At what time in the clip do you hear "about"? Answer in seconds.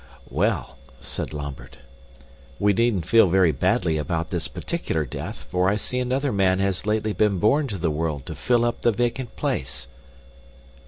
3.99-4.31